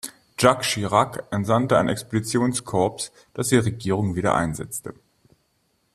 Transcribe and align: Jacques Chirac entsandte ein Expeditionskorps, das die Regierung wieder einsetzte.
Jacques 0.39 0.63
Chirac 0.63 1.25
entsandte 1.29 1.77
ein 1.77 1.87
Expeditionskorps, 1.87 3.11
das 3.35 3.49
die 3.49 3.57
Regierung 3.57 4.15
wieder 4.15 4.33
einsetzte. 4.33 4.95